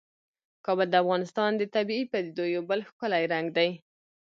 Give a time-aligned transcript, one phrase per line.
[0.65, 3.69] کابل د افغانستان د طبیعي پدیدو یو بل ښکلی رنګ دی.